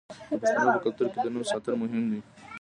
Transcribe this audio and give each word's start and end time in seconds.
د 0.29 0.33
پښتنو 0.41 0.71
په 0.75 0.79
کلتور 0.85 1.07
کې 1.13 1.19
د 1.21 1.27
نوم 1.33 1.43
ساتل 1.51 1.73
مهم 1.81 2.03
دي. 2.11 2.19